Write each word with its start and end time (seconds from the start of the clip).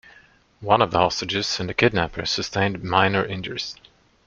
One 0.61 0.81
of 0.81 0.89
the 0.89 0.97
hostages 0.97 1.59
and 1.59 1.69
the 1.69 1.75
kidnapper 1.75 2.25
sustained 2.25 2.83
minor 2.83 3.23
injuries. 3.23 3.75